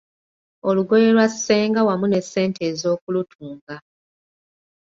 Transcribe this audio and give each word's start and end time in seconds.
Olugoye 0.69 1.07
lwa 1.15 1.27
Ssenga 1.31 1.79
wamu 1.87 2.05
n’essente 2.07 2.59
ez’okulutunga. 2.69 3.75